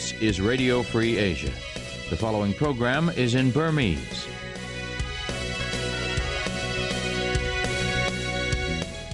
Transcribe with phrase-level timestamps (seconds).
[0.00, 1.52] This is Radio Free Asia.
[2.08, 4.20] The following program is in Burmese.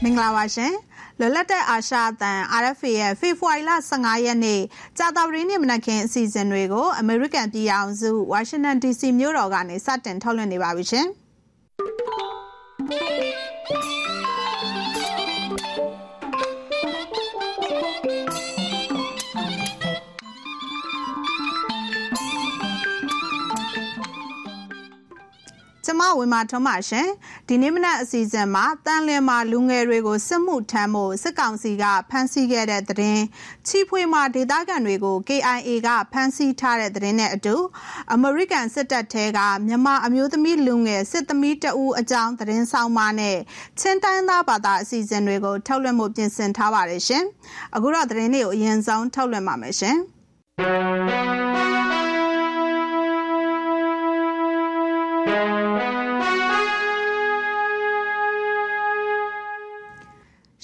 [0.03, 0.73] မင်္ဂလာပါရှင်
[1.19, 4.61] လွတ်လပ်တဲ့အာရှအသံ RFA ရဲ့ဖေဖော်ဝါရီလ15ရက်နေ့
[4.99, 11.07] ကြာသပတေးနေ့မနက်ခင်းအစီအစဉ်တွေကိုအမေရိကန်ပြည်ထောင်စုဝါရှင်တန် DC မြို့တော်ကနေစတင်ထုတ်လွှင့်နေပါပြီရှင်
[26.07, 27.09] ကျမဝေမာထွန်းပါရှင်
[27.49, 33.23] ဒီနေ့မနက်အစီအစဉ်မှာတန်လျင်မှာလူငယ်တွေကိုစစ်မှုထမ်းဖို့စစ်ကောင်စီကဖမ်းဆီးခဲ့တဲ့သတင်း
[33.67, 37.57] ချီဖွေမှာဒေသခံတွေကို KIA ကဖမ်းဆီးထားတဲ့သတင်းနဲ့အတူ
[38.15, 43.39] အမေရိကန်စစ်တပ်ထဲကမြန်မာအမျိုးသမီးလူငယ်စစ်သမီးတအူးအကြောင်းသတင်းဆောင်မနဲ့
[43.81, 47.25] ချင်းတိုင်းသားဘာသာအစီအစဉ်တွေကိုထုတ်လွှင့်မှုပြင်ဆင်ထားပါတယ်ရှင်
[47.75, 49.97] အခုတော့သတင်းတွေကိုအရင်ဆုံးထုတ်လွှင့်ပါမယ်ရှင်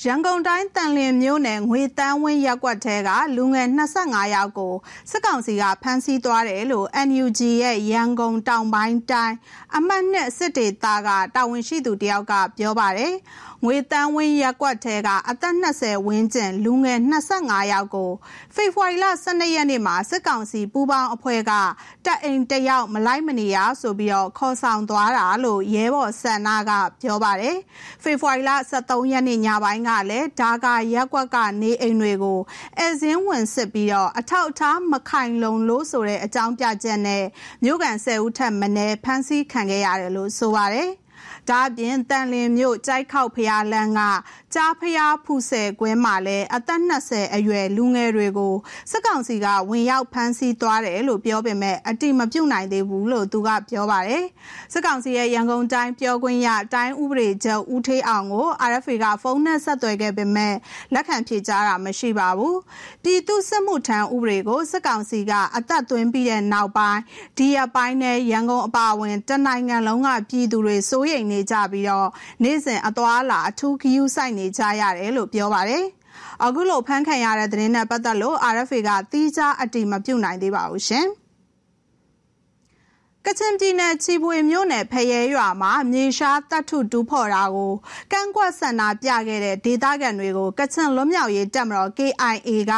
[0.06, 3.68] ရန်ကုန်တိုင်းတန်လျင်မြို့နယ်ငွေတန်းဝင်းရပ်ကွက်ထဲကလူငယ်
[4.00, 4.74] 25ယောက်ကို
[5.10, 9.36] စစ်ကောင်စီကဖမ်းဆီးသွားတယ်လို့ NUG ရဲ့ရန်ကုန်တောင်ပိုင်းတိုင်း
[9.76, 13.14] အမှတ်နှစ်စစ်ဒေသကတာဝန်ရှိသူတယောက်ကပြောပါတယ်။
[13.64, 16.98] ငွေတန်းဝင်းရက်ကွက်ထဲကအသက်20ဝန်းကျင်လူငယ်
[17.34, 18.10] 25ယောက်ကို
[18.54, 21.52] ဖေဖော်ဝါရီလ12ရက်နေ့မှာစစ်ကောင်စီပူးပေါင်းအဖွဲ့က
[22.04, 26.70] တပ်အိမ်တယောက်မလိုက်မနေရဆိုပြီးတော့ခေါ်ဆောင်သွားတာလို့ရဲဘော်ဆန္နာက
[27.02, 27.56] ပြောပါတယ်
[28.02, 32.40] ဖေဖော်ဝါရီလ23ရက်နေ့ညပိုင်းကလည်းဒါကရက်ကွက်ကနေအိမ်တွေကို
[32.78, 37.24] အဲဇင်းဝင်စစ်ပြီးတော့အထောက်အထားမခိုင်လုံလို့ဆိုတဲ့အကြောင်းပြချက်နဲ့
[37.64, 41.01] မြို့ကန်10ဦးထက်မနည်းဖမ်းဆီးခံခဲ့ရတယ်လို့ဆိုပါတယ်
[41.50, 44.00] ဒါအပြင်တန်လင်းမြို့ကြိုက်ခောက်ဖျားလန်းက
[44.54, 48.54] ကြားဖျားဖူဆယ်ကွင်းမှာလည်းအသက်20အရွယ်လူငယ်တွေကို
[48.90, 54.24] စစ်ကောင်စီကဝင်ရောက်ဖမ်းဆီးသွားတယ်လို့ပြောပေမဲ့အတိမပြုတ်နိုင်သေးဘူးလို့သူကပြောပါတယ်
[54.72, 60.54] စစ်ကောင်စီရဲ့ရန်ကုန်တိုင်းပြောခွင့်ရတိုင်းဥပဒေချုပ်ဦးထေးအောင်ကို RFA ကဖုန်းနဲ့ဆက်သွယ်ခဲ့ပေမဲ့
[60.94, 62.58] လက်ခံဖြေကြားတာမရှိပါဘူး
[63.02, 67.00] ပြည်သူစစ်မှုထမ်းဥပဒေကိုစစ်ကောင်စီကအသက်သွင်းပြီးတဲ့နောက်ပိုင်း
[67.38, 72.08] ဒီအပိုင်းနဲ့ရန်ကုန်အပါအဝင်တနိုင်ငံလုံးကပြည်သူတွေစိုးရိမ်နေကြပြီးတော့
[72.42, 75.84] နေ့စဉ်အသွားလာအထူးဂရုစိုက်နေကြရတယ်လို့ပြောပါတယ်။
[76.44, 81.08] အခုလိုဖမ်းခံရတဲ့သတင်းနဲ့ပတ်သက်လို့ RFA ကတီးခြားအတိမပြုတ်နိုင်သေးပါဘူးရှင်။
[83.26, 87.72] ကချင်ပြည်နယ်ချီပွေမြို့နယ်ဖရဲရွာမှာမြေရှားတပ်ထုတူးဖော်တာကို
[88.12, 92.72] ကန့်ကွက်ဆန္ဒပြခဲ့တဲ့ဒေသခံတွေကိုကချင်လွတ်မြောက်ရေးတပ်မတော် KIA က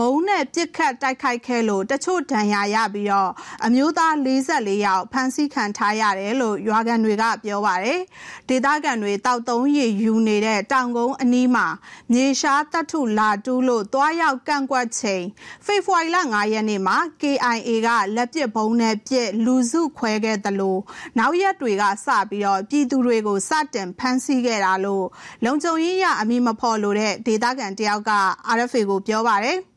[0.00, 3.30] ဘုံနဲ့ပစ်ခတ်တိုက်ခိုက်ခဲ့လို့တချို့ဒဏ်ရာရပြီးတော့
[3.66, 8.00] အမျိုးသား44ယောက်ဖမ်းဆီးခံထားရတယ်လို့ရွာကန်တွေကပြောပါတယ်။
[8.48, 11.66] ဒေသခံတွေတောက်သုံးရည်ယူနေတဲ့တောင်ကုန်းအနီးမှာ
[12.12, 15.24] မြေရှားတပ်ထုလာတူးလို့တွားရောက်ကန့်ကွက်ချိန်
[15.66, 20.80] ဖေဖော်ဝါရီလ9ရက်နေ့မှာ KIA ကလက်ပစ်ဘုံနဲ့ပြစ်လူစုခွဲခဲ့တယ်လို့
[21.18, 25.06] နောက်ရက်တွေကစပြီးတော့ပြည်သူတွေကိုစတင်ဖမ်းဆီးခဲ့တာလို့
[25.44, 28.12] လုံခြုံရေးရအမိမဖော်လို့တဲ့ဒေသခံတယောက်က
[28.56, 29.58] RFA ကိုပြောပါတယ်။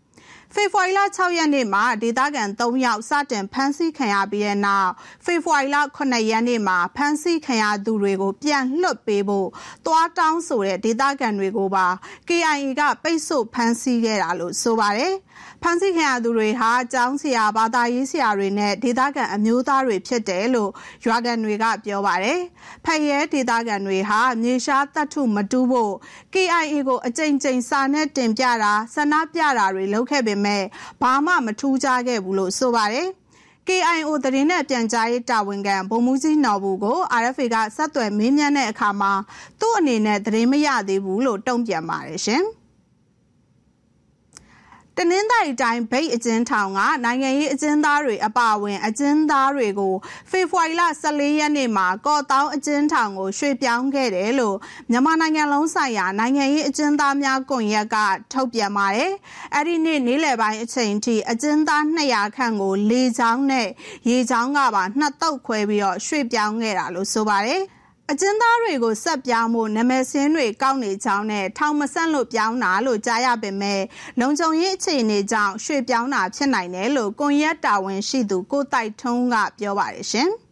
[0.56, 4.92] ဖေဖော်ဝါရီလ6ရက်နေ့မှာဒေသခံ3ယောက်စတင်ဖမ်းဆီးခံရပြီးတဲ့နောက်
[5.26, 9.48] ဖေဖော်ဝါရီလ9ရက်နေ့မှာဖမ်းဆီးခံရသူတွေကိုပြန်လွှတ်ပေးဖို့
[9.86, 11.88] သွားတောင်းဆိုတဲ့ဒေသခံတွေကိုပါ
[12.28, 15.14] KIA ကပိတ်ဆို့ဖမ်းဆီးခဲ့တာလို့ဆိုပါတယ်။
[15.64, 20.72] ဖမ်းဆီးခံရသူတွေဟာကျောင်းဆရာဘာသာရေးဆရာတွေနဲ့ဒေသခံအမျိုးသားတွေဖြစ်တယ်လို့
[21.06, 22.40] ရွာကန်တွေကပြောပါတယ်။
[22.86, 25.94] ဖရဲဒေသခံတွေဟာမြေရှားတပ်ထုမတူးဖို့
[26.34, 30.64] KIA ကိုအကြိမ်ကြိမ်စာနဲ့တင်ပြတာဆန္ဒပြတာတွေလုပ်ခဲ့ပေမဲ့
[31.02, 33.08] ဘာမှမထူးခြားခဲ့ဘူးလို့ဆိုပါတယ်။
[33.68, 39.12] KIO သတင်းနဲ့ပြန်ကြားရေးတာဝန်ခံဗိုလ်မှူးကြီးနော်ဘူးကို RFA ကဆက်သွယ်မေးမြန်းတဲ့အခါမှာ
[39.60, 42.44] သူ့အနေနဲ့သတင်းမရသေးဘူးလို့တုံ့ပြန်ပါတယ်ရှင်။
[44.98, 49.94] တနင်္သာရီတိုင်းဗိတ်အကျဉ်းထောင်ကနိုင်ငံရေးအကျဉ်းသားတွေအပါအဝင် အကျဉ်းသားတွေကို
[50.32, 54.58] ဖေဖော်ဝါရီလ14ရက်နေ့မှာကော့တောင်းအကျဉ်းထောင်ကိုရွှေ့ပြောင်းခဲ့တယ်လို့
[54.92, 57.98] မြန်မာနိုင်ငံလုံးဆိုင်ရာနိုင်ငံရေးအကျဉ်းသားများကွန်ရက်က
[58.34, 59.12] ထုတ်ပြန်ပါတယ်။
[59.56, 63.68] အဲ့ဒီနေ့နေ့လယ်ပိုင်းအချိန်ထိအကျဉ်းသား200ခန့်ကိုလေကြောင်းနဲ့
[64.10, 67.64] ရေကြောင်းကပါနှစ်တုပ်ခွဲပြီးတော့ရွှေ့ပြောင်းခဲ့တာလို့ဆိုပါတယ်။
[68.14, 73.82] အကျဉ်းသားတွေကိုဆက်ပြောင်းဖို့နာမည်စင်းတွေကောက်နေကြောင်းနဲ့ထောင်မဆက်လို့ပြောင်းတာလို့ကြားရပေမဲ့
[74.20, 80.30] လုံခြုံရေးအခြေအနေကြောင့်ရွှေ့ပြောင်းတာဖြစ်နိုင်တယ်လို့ကွန်ရက်တာဝန်ရှိသူကိုတိုက်ထုံးကပြောပါတယ်ရှင်။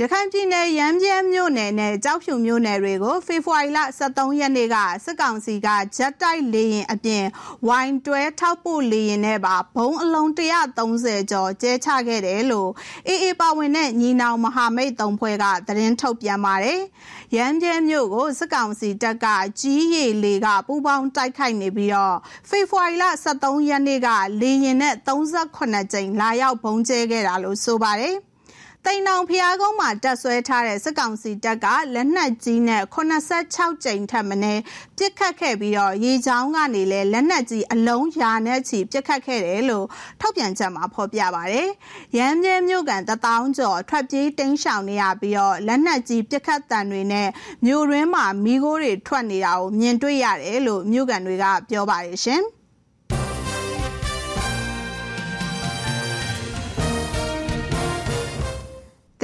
[0.00, 3.78] ရခိုင်ပြည်နယ်ရမ်းပြဲမြို့နယ်နဲ့ကြောက်ဖြူမြို့နယ်တွေကိုဖေဖော်ဝါရီလ
[4.08, 7.24] 23ရက်နေ့ကစစ်ကောင်စီကဂျက်တိုက်လေရင်အပြင်
[7.68, 12.70] ဝိုင်းတွဲထောက်ပို့လေရင်နဲ့ပါဘုံအလုံး130ကျော်ကျဲချခဲ့တယ်လို့
[13.08, 16.80] အေးအေးပါဝင်တဲ့ညီနောင်မဟာမိတ်သုံးဖွဲ့ကသတင်းထုတ်ပြန်ပါတယ်။
[17.36, 19.26] ရမ်းပြဲမြို့ကိုစစ်ကောင်စီတပ်က
[19.60, 22.16] ကြီးရီလေကပူပေါင်းတိုက်ခိုက်နေပြီးတော့
[22.48, 23.04] ဖေဖော်ဝါရီလ
[23.34, 24.08] 23ရက်နေ့က
[24.40, 28.16] လေရင်နဲ့38ကြိမ်လာရောက်ဘုံကျဲခဲ့တာလို့ဆိုပါတယ်။
[28.88, 34.42] တိန်တောင်ဖျားကုန်းမှာတက်ဆွဲထားတဲ့စစ်ကောင်စီတပ်ကလက်နက်ကြီးနဲ့86ကြိမ်ထပ်မင်း
[34.96, 39.86] ပစ်ခတ်ခဲ့ပြီးတော့ရေချောင်းကနေလည်းလက်နက်ကြီးအလုံးရာနဲ့ချီပစ်ခတ်ခဲ့တယ်လို့
[40.20, 41.68] ထုတ်ပြန်ချက်မှာဖော်ပြပါတယ်။
[42.18, 47.28] ရမ်းမြဲမြို့ကန်တထောင်ကျော်ထွက်ပြေးတိမ်းရှောင်နေရပြီးတော့လက်နက်ကြီးပစ်ခတ်တံတွေနဲ့
[47.66, 52.42] မြို့ရင်းမှာမိโกတွေထွက်နေတာကိုမြင်တွေ့ရတယ်လို့မြို့ကန်တွေကပြောပါတယ်ရှင်။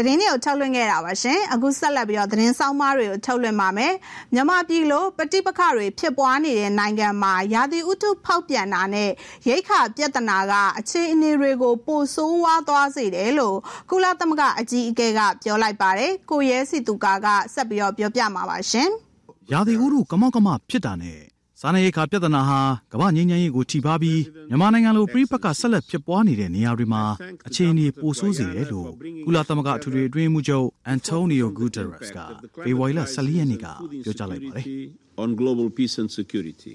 [0.02, 3.93] သတင်းတွေကိုထုတ်လွှင့်ခဲ့တာပါရှင်အခုဆက်လက်ပြီးတော့သတင်းဆောင်မတွေကိုထုတ်လွှင့်ပါမယ်
[4.34, 9.10] မြန်မာပြည်လိုပဋိပက္ခတွေဖြစ်ပွားနေတဲ့နိုင်ငံမှာရာသီဥတုဖောက်ပြန်တာနဲ့
[9.49, 13.56] ရိတ်ခါပြဿနာကအခြေအနေတွေကိုပိုဆိုးဝါးသွားစေတယ်လို့
[13.90, 18.88] ကုလသမဂ္ဂအကြီးအကဲကပြောလိုက်ပါတယ်ကိုရဲစီတူကာကဆက်ပြီးတော့ပြောပြမှာပါရှင်
[19.52, 21.31] ရာသီဥတုကမောက်ကမဖြစ်တာနဲ့
[21.64, 22.61] စားနပ်ရိက္ခာပြဿနာဟာ
[22.93, 27.03] ကမ္ဘာငြိမ်းချမ်းရေးကိုထိပါပြီးမြန်မာနိုင်ငံလိုပြည်ပကဆက်လက်ဖြစ်ပွားနေတဲ့နေရာတွေမှာ
[27.47, 28.91] အခြေအနေပိုဆိုးစေတယ်လို့
[29.25, 32.19] ကုလသမဂ္ဂအထွေထွေအတွင်းမှုချုပ်အန်တိုနီယိုဂူတာရက်စ်က
[32.64, 33.67] ဖေဖော်ဝါရီလ14ရက်နေ့က
[34.05, 34.67] ပြောကြားလိုက်ပါတယ်
[35.23, 36.73] on global peace and security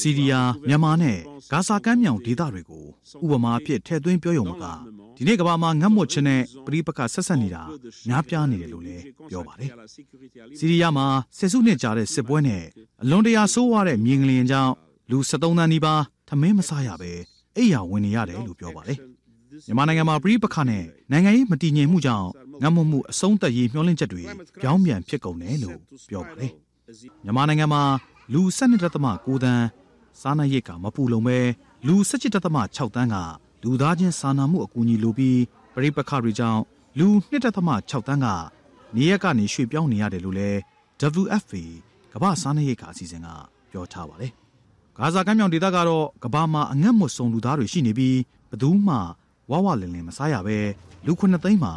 [0.00, 1.18] စီးရီးယားမြန်မာနဲ့
[1.52, 2.84] ဂါဇာကမ်းမြောင်ဒေသတွေကို
[3.24, 4.64] ဥပမာအဖြစ်ထည့်သွင်းပြောရုံမက
[5.16, 7.62] ဒီနေ့ကမ္ဘာမှာငတ်မွတ်ခြင်းနဲ့ပြည်ပကဆက်ဆက်နေတာ
[8.08, 9.70] များပြားနေတယ်လို့လည်းပြောပါတယ်။
[10.58, 11.06] စီးရီးယားမှာ
[11.38, 12.62] ဆယ်စုနှစ်ကြာတဲ့စစ်ပွဲနဲ့
[13.02, 14.72] အလွန်တရာဆိုးဝါးတဲ့မြေငလျင်ကြောင့်
[15.10, 17.12] လူ73သန်းနီးပါးထမင်းမစားရပဲ
[17.56, 18.98] အိယာဝင်နေရတယ်လို့ပြောပါတယ်။
[19.66, 22.28] မြန်မာနိုင်ငံမှာပြည်ပခနဲ့နိုင်ငံရေးမတည်ငြိမ်မှုကြောင့်
[22.62, 24.24] ငတ်မွတ်မှုအဆုံးသက်ရေးမျှော်လင့်ချက်တွေ
[24.62, 25.78] ပြောင်းပြန်ဖြစ်ကုန်တယ်လို့
[26.10, 26.52] ပြောပါတယ်။
[27.24, 27.82] မြန်မာနိုင်ငံမှာ
[28.32, 29.66] လူ12.9တန်း
[30.20, 31.38] စားနပ်ရိက္ခာမပူလုံပဲ
[31.86, 33.16] လူ17.6တန်းက
[33.62, 35.40] လူသားချင်းစာနာမှုအကူအညီလိုပြီး
[35.74, 36.60] ပြိပခတွေကြောင့်
[36.98, 38.26] လူ2.6တန်းက
[38.96, 40.58] နေရက်ကနေရွှေ့ပြောင်းနေရတယ်လို့လည်း
[41.22, 41.52] WFP
[42.12, 43.28] ကမ္ဘာစားနပ်ရိက္ခာအစီအစဉ်က
[43.70, 44.32] ပြောထားပါတယ်။
[44.98, 48.18] ဂါဇာကမ်းမြောင်ဒေသကတော့ကမ္ဘာမှာအငတ်မွတ်ဆုံလူသားတွေရှိနေပြီး
[48.50, 48.96] ဘသူမှ
[49.50, 50.58] ဝဝလင်လင်မစားရပဲ
[51.06, 51.74] လူ9သိန်းမှာ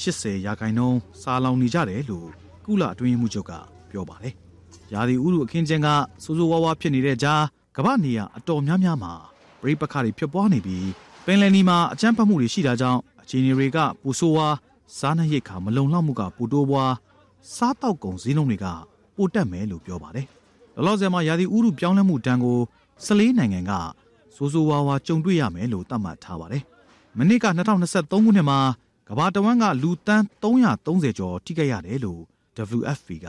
[0.00, 2.28] 80ရာခိုင်နှုန်းစားလောင်နေကြတယ်လို့
[2.64, 3.52] ကုလအတွင်းမှုချုပ်က
[3.90, 4.34] ပြောပါတယ်။
[4.92, 5.88] ရာသီဥတုအခင်းကျင်းက
[6.22, 7.42] စိုးစိုးဝါးဝါဖြစ်နေတဲ့ကြား
[7.76, 9.12] ကမ္ဘာနေရအတော်များများမှာ
[9.60, 10.88] ပြိပခါတွေဖြစ်ပွားနေပြီး
[11.24, 14.54] ပင်လယ်နီမှာအကြမ်းဖက်မှုတွေရှိတာကြောင့်အခြေအနေတွေကပူဆိုးဝါး
[14.98, 16.92] စားနပ်ရိက္ခာမလုံလောက်မှုကပူတိုးပွား
[17.56, 18.66] စားတောက်ကုန်ဈေးနှုန်းတွေက
[19.16, 20.26] ပိုတက်မယ်လို့ပြောပါတယ်။
[20.74, 22.58] လောလောဆယ်မှာရာသီဥတုပြောင်းလဲမှုတန်းကို
[23.04, 23.72] ၁၄နိုင်ငံက
[24.36, 26.62] စိုးစိုးဝါးဝါကြုံတွေ့ရမယ်လို့သတ်မှတ်ထားပါတယ်။
[27.18, 28.58] မနစ်က2023ခုနှစ်မှာ
[29.08, 32.20] ကမ္ဘာတဝန်းကလူတန်း330ကျော်ထိခိုက်ရတယ်လို့
[32.78, 33.26] WFP က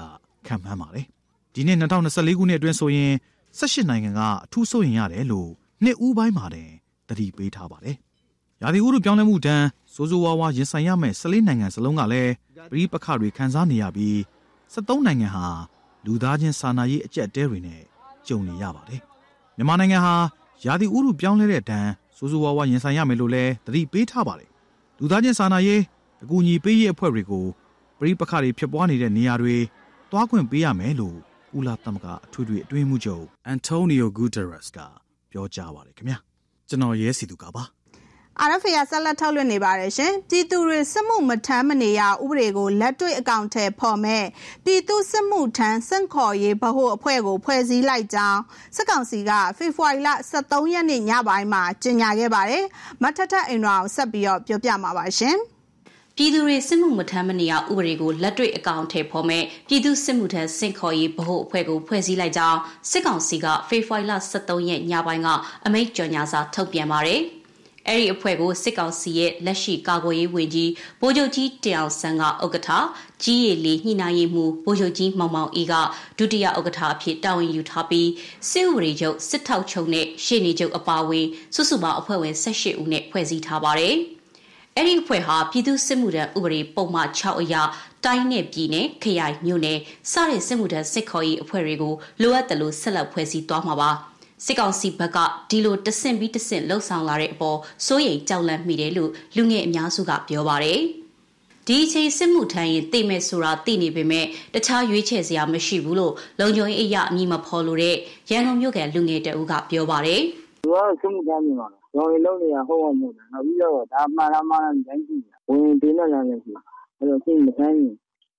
[0.48, 1.08] ခန့်မှန်းပါတယ်။
[1.54, 3.12] ဒီနှစ်2024ခုနှစ်အတွင်းဆိုရင်
[3.60, 5.50] 18နိုင်ငံကအထူးဆိုရင်ရတယ်လို့
[5.84, 6.70] နှစ်ဦးပိုင်းမှာတင်
[7.08, 7.96] တတိပေးထားပါတယ်။
[8.62, 12.32] ရာသီဥတုပြောင်းလဲမှုတန်းစိုးစိုးဝါးဝါရင်ဆိုင်ရမယ့်၁၄နိုင်ငံစလုံးကလည်း
[12.72, 14.16] ပြည်ပခတွေခံစားနေရပြီး
[14.74, 15.46] 73နိုင်ငံဟာ
[16.06, 17.82] လူသားချင်းစာနာရေးအကျက်တဲတွေနဲ့
[18.28, 19.02] ကြုံနေရပါတယ်။
[19.58, 20.16] မြန်မာနိုင်ငံဟာ
[20.66, 24.50] ရာသီဥတုပြောင်းလဲတဲ့တန်းစိုးစိုးဝါးဝါရင်ဆိုင်ရမယ်လို့လည်းတတိပေးထားပါတယ်။
[25.00, 25.82] လူသားချင်းစာနာရေး
[26.24, 27.46] အကူအညီပေးရေးအဖွဲ့တွေကို
[28.00, 29.56] ပြည်ပခတွေဖြစ်ပွားနေတဲ့နေရာတွေ
[30.12, 31.20] တွားခွင့်ပေးရမယ်လို့
[31.54, 34.80] ကုလသမဂ္ဂအထွေထွေအတွင်းမှုချုပ်အန်တိုနီယိုဂူတာရက်စ်က
[35.32, 36.18] ပြောကြားပါတယ်ခင်ဗျာ။
[36.70, 37.64] ကျွန်တော်ရဲစီသူကပါ
[38.42, 44.26] အာရဖေရဆက်လက်ထုတ်လွှင့်နေပါတယ်ရှင်ပြည်သူတွေစစ်မှုမထမ်းမနေရဥပဒေကိုလက်တွေ့အကောင့်ထဲပေါ်မဲ့
[44.66, 48.42] ပြည်သူစစ်မှုထမ်းစင့်ခေါ်ရေးဗဟိုအဖွဲ့ကိုဖွဲ့စည်းလိုက်ကြောင်း
[48.76, 50.10] စစ်ကောင်စီကဖေဖော်ဝါရီလ
[50.42, 52.66] 23ရက်နေ့ညပိုင်းမှာကြေညာခဲ့ပါတယ်
[53.02, 55.38] မထထအင်ရာကိုဆက်ပြီးတော့ပြောပြမှာပါရှင်
[56.22, 62.60] ပြည်သူတွေစစ်မှုမထမ်းမနေရဥပဒေကိုလက်တွေ့အကောင့်ထဲပေါ်မဲ့ပြည်သူစစ်မှုထမ်းစင့်ခေါ်ရေးဗဟိုအဖွဲ့ကိုဖွဲ့စည်းလိုက်ကြောင်း
[62.92, 65.28] စစ်ကောင်စီကဖေဖော်ဝါရီလ23ရက်ညပိုင်းက
[65.66, 67.22] အမိန့်ကြော်ညာစာထုတ်ပြန်ပါတယ်။
[67.88, 70.72] အဲ့ဒီအဖွဲ့ကိုစစ်ကောင်စီရဲ့လက်ရှိကာကွယ်ရေးဝန်ကြီး
[71.02, 72.70] ဗိုလ်ချုပ်ကြီးတင်အောင်ဆန်းကဥက္ကဋ္ဌ
[73.24, 75.74] ကြီးရည်လီညှိနှိုင်းရေးမှူးဗိုလ်ချုပ်ကြီးမောင်မောင်အေးက
[76.18, 78.10] ဒုတိယဥက္ကဋ္ဌအဖြစ်တာဝန်ယူထားပြီး
[78.50, 83.98] စစ်ဥပဒေချုပ်စစ်ထောက်ချုပ်နဲ့ရှေ့နေချုပ်အပါအဝင်စုစုပေါင်းအဖွဲ့ဝင်18ဦးနဲ့ဖွဲ့စည်းထားပါတယ်။
[84.82, 87.56] အဲ့ဒီအဖွဲ့ဟာပြည်သူစစ်မှုထမ်းဥပဒေပုံမှန်6အရ
[88.06, 89.80] တိုင်းနယ်ပြည်နယ်ခရိုင်မြို့နယ်
[90.12, 93.90] စတဲ့စစ်မှုထမ်းစစ်ခေါ်ရေးအဖွဲ့တွေကိုလိုအပ်တယ်လို့ဆက်လက်ဖွဲ့စည်းသွားမှာပါ
[94.46, 95.18] စစ်ကောင်စီဘက်က
[95.50, 100.80] ဒီလိုတဆင့်ပြီးတဆင့်လှုပ်ဆောင်လာတဲ့အပေါ်စိုးရိမ်ကြောက်လန့်မိတယ်လို့လူငယ်အများစုကပြောပါတယ်
[101.68, 107.96] ဒီအချိန်စစ်မှုထမ်းရင်သိမဲ့ဆိုတာသိနေပေမဲ့တခြားရွေးချယ်စရာမရှိဘူးလို့လုံခြုံရေးအရာအမည်မဖော်လို့တဲ့
[108.32, 110.22] ရန်ကုန်မြို့ကလူငယ်တအုပ်ကပြောပါတယ်။
[110.64, 116.54] သူကစစ်မှုထမ်းနေမှာ ရောင်ရီလုံးနေရဟုတ်အောင်မို့တယ်နောက်ပြီးတော့ဒါမှန်လားမှန်လားတိုင်းကြည့်ဝင်တင်းနဲ့လည်းရှိ
[116.98, 117.96] အဲ့တော့စိတ်မကမ်းရင်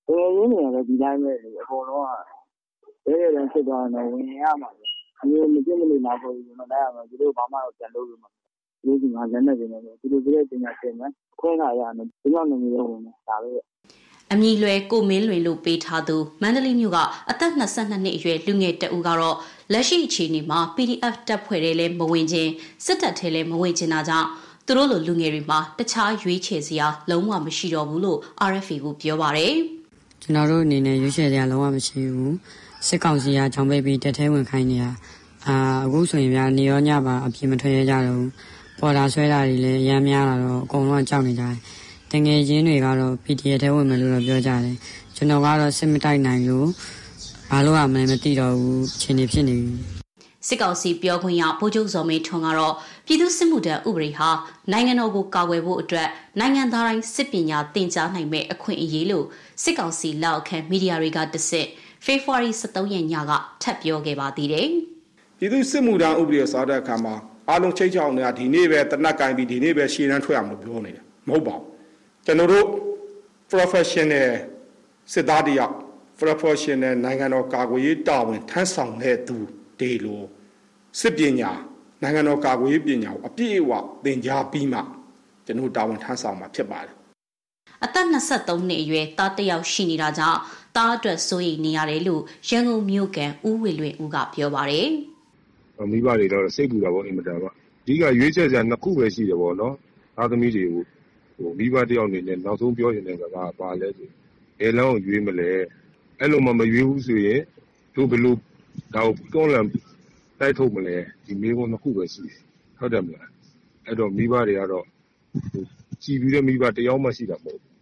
[0.06, 4.86] တကယ်ရင်းနေရတယ်ဒီတိုင်းပဲလေအကုန်လုံးကရဲရဲတန်းဖြစ်သွားတယ်ဝင်ရမှာပဲ
[5.20, 8.24] အမျိုးမပြစ်မနေလာဖို့ကျွန်တော်လိုက်ရမှာသူတို့ဘာမှတော့ပြန်လုပ်လို့မ
[8.84, 13.50] ဒီဒီမှာလည်းနေနေတယ်သူတို့ပြည့်တင်ရတင်မယ်ခွဲလာရမယ်ဒီလောက်နေနေဝင်တာပဲ
[14.32, 16.98] အမည်လွယ်ကိုမင်းလွင်လို့ပေးထားသူမန္တလေးမြို့က
[17.30, 19.36] အသက်22နှစ်အရွယ်လူငယ်တဦးကတော့
[19.72, 22.50] လက်ရှိအခြေအနေမှာ PDF တပ်ဖွဲ့တွေလည်းမဝင်ခြင်း
[22.84, 24.28] စစ်တပ်ထဲလည်းမဝင်ခြင်းတာကြောင့်
[24.66, 28.18] သူတို့လိုလူငယ်တွေမှာတခြားရွေးချယ်စရာလုံးဝမရှိတော့ဘူးလို့
[28.50, 29.54] RFA ကိုပြောပါတယ်။
[30.22, 32.32] ကျွန်တော်တို့အနေနဲ့ရွေးချယ်စရာလုံးဝမရှိဘူး။
[32.86, 34.90] စစ်ကောင်စီကကြောင်ပိတ်ပြီးတက်ထဲဝင်ခိုင်းနေတာ
[35.46, 38.30] အာအခုဆိုရင်ဗျာနေရောညပါအပြင်းမထွက်ရကြတော့ဘူး။
[38.78, 41.58] ပေါ်တာဆွဲတာတွေလည်းရမ်းများလာတော့အကုန်လုံးကြောက်နေကြတယ်။
[42.12, 44.76] တငယ်ချင်းတွေကတော့ PDF ထဲဝင်မယ်လို့တော့ပြောကြတယ်။
[45.16, 46.68] ကျွန်တော်ကတော့စစ်မတိုက်နိုင်လို့
[47.50, 49.74] ဘာလို့ရမလဲမသိတော့ဘူးအချိန်နေဖြစ်နေပြီ။
[50.46, 52.74] စစ်ကောင်စီပြောခွင့်ရဗိုလ်ချုပ်ဇော်မင်းထွန်းကတော့
[53.06, 54.28] ပြည်သူစစ်မှုထမ်းဥပဒေဟာ
[54.72, 56.08] နိုင်ငံတော်ကိုကာကွယ်ဖို့အတွက်
[56.40, 59.26] နိုင်ငံသားတိုင်းစစ်ပညာသင်ကြားနိုင်မဲ့အခွင့်အရေးလို့
[59.62, 61.66] စစ်ကောင်စီလက်အောက်ခံမီဒီယာတွေကတစစ်
[62.04, 64.68] ဖေဖော်ဝါရီ23ရက်ညကထပ်ပြောခဲ့ပါသေးတယ်။
[65.38, 67.14] ပြည်သူစစ်မှုထမ်းဥပဒေစားတဲ့အခါမှာ
[67.48, 71.69] အားလုံးချိတ်ချောင်းနေတာဒီနေ့ပဲတနက်ကင်ပြီးဒီနေ့ပဲရှည်တန်းထွက်အောင်လို့ပြောနေတယ်မဟုတ်ပါဘူး။
[72.30, 72.68] ကျွန်တော်တို့
[73.52, 74.30] professional
[75.12, 75.74] စစ်သားတယောက်
[76.20, 79.36] professional နိုင်ငံတော်ကာကွယ်ရေးတာဝန်ထမ်းဆောင်တဲ့သူ
[79.80, 80.22] တေလို
[81.00, 81.50] စစ်ပညာ
[82.02, 83.72] နိုင်ငံတော်ကာကွယ်ရေးပညာကိုအပြည့်အဝ
[84.04, 84.80] သင်ကြားပြီးမှ
[85.46, 86.94] ကျွန်တော်တာဝန်ထမ်းဆောင်မှာဖြစ်ပါတယ်
[87.84, 90.38] အသက်23နှစ်အရွယ်သားတယောက်ရှိနေတာကြောင့်
[90.76, 94.88] သားအတွက်စိုးရိမ်နေရတယ်လို့ရန်ကုန်မြို့ကန်ဦးဝေလွင်ဦးကပြောပါတယ်
[95.90, 97.50] မိဘတွေတော့စိတ်ပူတာပေါ့အင်မတန်ပါ
[97.82, 99.74] အဓိကရွေးချယ်စရာနှစ်ခုပဲရှိတယ်ပေါ့နော်
[100.16, 100.99] သားသမီးတွေကိုဟို
[101.58, 104.08] မိဘတယောက်အနေနဲ့ နောက်ဆုံးပြောနေတဲ့စကားကပါလဲဆို
[104.60, 105.50] ဘယ်လောက်ရွေးမလဲ
[106.18, 107.40] အဲ့လိုမှ မရွေးဘူးဆိုရင်
[107.94, 108.34] တို့ ဘယ်လို
[108.94, 109.66] ဒါကို တွန်းလှန်
[110.40, 112.40] တိုက်ထုတ်မလဲ ဒီမေးခွန်း နှစ်ခုပဲရှိတယ်
[112.78, 113.28] ဟုတ်တယ်မလား
[113.86, 114.86] အဲ့တော့ မိဘတွေကတော့
[116.02, 117.72] ကြည်ပြီးတဲ့မိဘ တယောက်မှ ရှိတာမဟုတ်ဘူး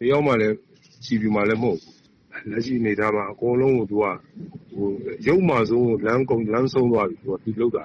[0.00, 0.56] တယောက်မှလည်း
[1.04, 1.94] ကြည်ပြီးမှလည်း မဟုတ်ဘူး
[2.50, 4.04] လက်ရှိနေတာမှာ အကုန်လုံးကို သူက
[4.74, 4.88] ဟို
[5.26, 7.84] ရုပ်မှဆုံးလမ်းကုန်လမ်းဆုံးသွားပြီ သူကဒီလောက်တာ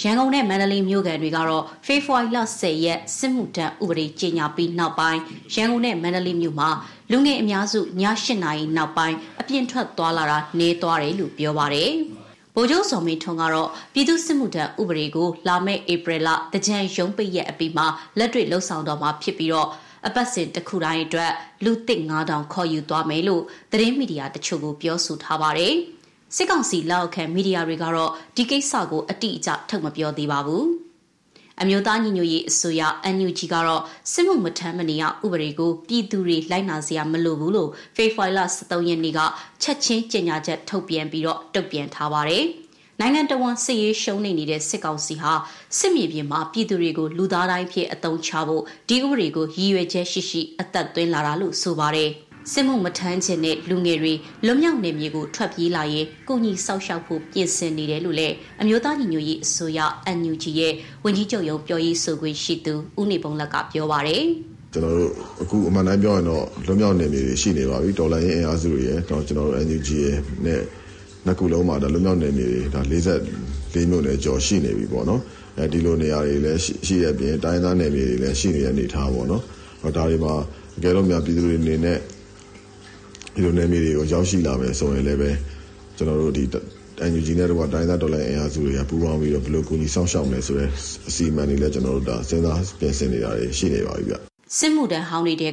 [0.00, 5.20] ရန်ကုန်နဲ့မန္တလေးမြို့ကန်တွေကတော့ဖေဖော်ဝါရီလ10ရက်စစ်မှုထမ်းဥပဒေကြေညာပြီးနောက်ပိုင်း
[5.54, 6.70] ရန်ကုန်နဲ့မန္တလေးမြို့မှာ
[7.10, 11.90] လူငယ်အများစုည8နာရီနောက်ပိုင်းအပြင်းထွက်သွားလာတာနေသွားတယ်လို့ပြောပါတယ်။
[12.54, 17.86] ဗိုလ်ချုပ်စော်မင်းထွန်းကတော့ပြည်သူစစ်မှုထမ်းဥပဒေကိုလာမယ့်ဧပြီလတကြံရုံးပိတ်ရက်အပြီးမှာ
[18.18, 19.68] လက်တွေ့လှုပ်ဆောင်တော့မှာဖြစ်ပြီးတော့
[20.06, 21.32] အပတ်စဉ်တစ်ခုတိုင်းအတွက်
[21.64, 25.74] လူသစ်9000ခေါ်ယူသွားမယ်လို့သတင်းမီဒီယာတချို့ကိုပြောဆိုထားပါတယ်။
[26.36, 30.64] စစ်ကောင်စီလက်အောက်ခံမီဒီယာတွေကတော့ဒီကိစ္စကိုအတိအကျထုတ်မပြောသေးပါဘူး။
[31.60, 32.82] အမျိုးသားညီညွတ်ရေးအစိုးရ
[33.16, 39.20] NUG ကတော့စစ်မှုမထမ်းမနေရဥပဒေကိုပြည်သူတွေလိုက်နာစရာမလိုဘူးလို့ဖေဖော်ဝါရီလ23ရက်နေ့က
[39.62, 42.44] ချက်ချင်းကြေညာချက်ထုတ်ပြန်ပြီးတော့တုံ့ပြန်ထားပါတယ်။
[43.00, 45.32] နိုင်ငံတော်ဝန်စစ်ရေးရှုံးနေနေတဲ့စစ်ကောင်စီဟာ
[45.78, 52.12] စစ်မြေပြင်မှာပြည်သူတွေကိုလူသားတိုင်းဖြစ်အုံချဖို့ဒီဥပဒေကိုရည်ရွယ်ချက်ရှိရှိအသက်သွင်းလာတာလို့ဆိုပါတယ်။
[52.50, 54.12] စစ်မှုမထမ်းခြင်းနဲ့လူငယ်တွေ
[54.46, 59.80] လွတ်မြောက်နေမြေကိုထွက်ပြေးလာရင်ကိုကြီးစောက်ရှောက်ဖို့ပြင်ဆင်နေတယ်လို့လည်းအမျိုးသားညီညွတ်ရေးအစိုးရ
[60.18, 60.72] NUG ရဲ့
[61.04, 64.24] ဝန်ကြီးချုပ်ရုံးပြောရေးဆိုခွင့်ရှိသူဦးနေပုံလက်ကပြောပါရယ်
[64.72, 70.60] ကျွန်တော်တို့အခုအမှန်တိုင်းပြောရင်တော့လွတ်မြောက်နေမြေတွေရှိနေပါပြီဒေါ်လာရင်းအင်အားစုတွေရဲ့တော့ကျွန်တော်တို့ NUG ရဲ့နဲ့
[71.26, 75.20] နှစ်ခုလုံးမှာဒါလွတ်မြောက်နေမြေတွေဒါ44မြို့နယ်ကျော်ရှိနေပြီပေါ့နော်
[75.58, 79.42] အဲဒီလိုနေရာတွေလည်းရှိရပြင်တိုင်းသားနယ်မြေတွေလည်းရှိနေတဲ့အနေထားပေါ့နော်
[79.96, 80.34] ဒါတွေမှာ
[80.76, 81.98] အကယ်လို့များပြည်သူတွေအနေနဲ့
[83.34, 85.30] ဒီလိုနယ်မြေတွေကိုရောက်ရှိလာမယ်ဆိုရင်လည်းပဲ
[85.96, 86.44] ကျွန်တော်တို့ဒီ
[87.10, 90.68] NUG နဲ့တော့တိုင်းသားဒေါ်လာအင်အားစုတွေကပူးပေါင်းပြီးတော့ဘယ်လိုကူညီဆောင်ရှောက်မလဲဆိုတဲ့
[91.08, 94.14] အစီအမံတွေလည်းကျွန်တော်တို့ဒါစဉ်းစားပြင်ဆင်နေတာတွေရှိနေပါပြီဗျ
[94.58, 95.44] စစ်မှုထမ်းဟောင်းတွေက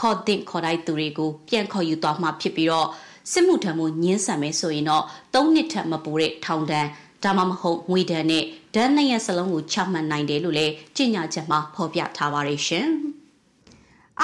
[0.00, 2.88] ခေါ်တဲ့ခေါ်တိုက်သူတွေကိုပြန်ခေါ်ယူသွားမှဖြစ်ပြီးတော့
[3.32, 5.04] စစ်မှုထမ်းမှုညှင်းဆန်မယ်ဆိုရင်တော့
[5.34, 6.86] ၃နှစ်ထက်မပိုတဲ့ထောင်ဒဏ်
[7.24, 12.88] ဒါမှမဟုတ်ငွေဒဏ်နဲ့ဒဏ်နှစ်ရက်စလုံးကိုချမှတ်နိုင်တယ်လို့လည်းကြေညာချက်မှာဖော်ပြထားပါတယ်ရှင်။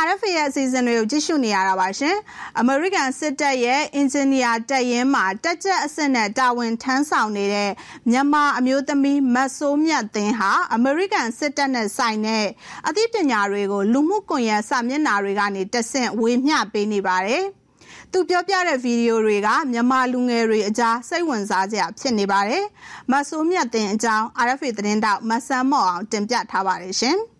[0.02, 2.16] RFA ရဲ့အစီအစဉ်တွေကိုကြည့်ရှုနေရတာပါရှင်။
[2.62, 7.70] American စစ်တပ်ရဲ့ Engineer တပ်ရင်းမှာတက်ကြအဆင့်နဲ့တာဝန်ထမ်းဆောင်နေတဲ့
[8.10, 12.46] မြန်မာအမျိုးသမီးမတ်ဆိုးမြတ်သင်းဟာ American စစ်တပ်နဲ့ဆိုင်တဲ့
[12.88, 17.44] အသိပညာတွေကိုလူမှုကွန်ရက်စာမျက်နှာတွေကနေတဆင့်ဝေမျှပေးနေပါတယ်။
[18.12, 22.64] သူပြောပြတဲ့ဗီဒီယိုတွေကမြန်မာလူငယ်တွေအကြားစိတ်ဝင်စားစရာဖြစ်နေပါတယ်။
[23.10, 27.18] မဆိုးမြတ်တင်အကြောင်း RFA သတင်းတောက်မဆန်းမော့အောင်တင်ပြထားပါတယ်ရှင်။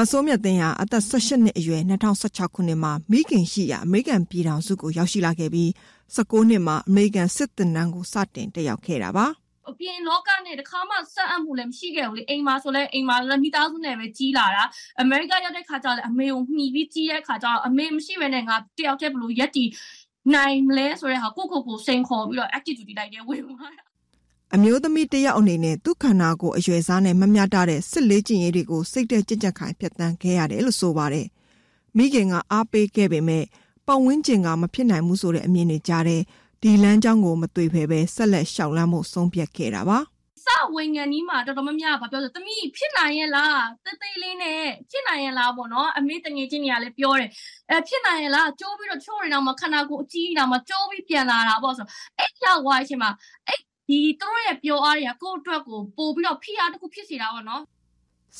[0.10, 1.82] ဆိုးမြတ်သိန်းဟာအသက်18နှစ်အရွယ်
[2.18, 5.68] 2016ခုနှစ်မှာမိခင်ရှိရာအမေရိကန်ပြည်ထောင်စုကိုရောက်ရှိလာခဲ့ပြီး
[6.16, 9.26] 19နှစ်မှာအမေရိကန်စစ်တပ်နန်းကိုစတင်တက်ရောက်ခဲ့တာပါ
[9.70, 14.64] အပြင်လောကနဲ့တခါမှဆက်အပ်မှုလည်းမရှိခဲ့ဘူးလေအိမ်မှာဆိုလဲအိမ်မှာလည်းမိသားစုနဲ့ပဲကြီးလာတာ
[15.00, 19.64] အမေရိကရောက်တဲ့ခါကျလည်းအမေကိုမှီပြီးကြီးတဲ့ခါကျတော့အမေမရှိဘဲနဲ့ငါတယောက်တည်းဘလို့ရက်တီ
[20.34, 23.87] နိုင်မလဲဆိုတဲ့ဟာကိုကိုကိုစိန်ခေါ်ပြီးတော့ attitude လိုက်ရဲဝင်သွားတာ
[24.54, 31.26] အမျိုးသမီးတယောက်အနေနဲ့သူ့ခန္ဓာကိုယ်အရွယ်စားနဲ့မမျှတတဲ့စစ်လေးကျင်ရေးတွေကိုစိတ်တဲ့ကြင်ကြက်ခိုင်ဖြတ်တန်းခဲ့ရတယ်လို့ဆိုပါတယ်။
[31.96, 33.44] မိခင်ကအားပေးခဲ့ပေမဲ့
[33.86, 36.22] ပတ်ဝန်းကျင်ကမဖြစ်နိုင်ဘူးဆိုတဲ့အမြင်တွေကြားတဲ့
[36.62, 39.98] ဒီလမ်းကြောင်းကိုမတွေ့ဖဲပဲဆက်လက်ရှောက်လန်းမှုဆုံးဖြတ်ခဲ့တာပါ
[40.44, 47.30] စဝင်ငံနီးမှာတော်တော်များများဗာပြောဆိုသမီးဖြစ်နိုင်ရဲ့လားတေးသေးလေးနဲ့ဖြစ်နိုင်ရဲ့လားပေါ့နော်အမေတငယ်ချင်းတွေကလည်းပြောတယ်
[47.70, 51.86] အဲဖြစ်နိုင်ရဲ့လားကျိုးပြီးတော့ချိုးနေတော့မှခန္ဓာကိုယ်အကြီးတော့မှကျိုးပြီးပြန်လာတာပေါ့ဆို
[52.18, 53.10] အဲ့ရောက်သွားအချိန်မှာ
[53.48, 57.62] အဲ့ ဒီသူတို့ရဲ့ပြောအားတွေကကိုယ့်အတွက်ကိုပို့ပြီးတော့ဖိအားတစ်ခုဖြစ်စေတာပေါ့နော်